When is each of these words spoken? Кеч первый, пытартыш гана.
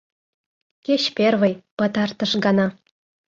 Кеч 0.85 1.03
первый, 1.17 1.53
пытартыш 1.77 2.31
гана. 2.45 2.67